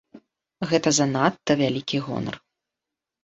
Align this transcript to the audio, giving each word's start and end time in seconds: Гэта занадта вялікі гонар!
Гэта 0.69 0.89
занадта 0.99 1.51
вялікі 1.61 1.97
гонар! 2.05 2.35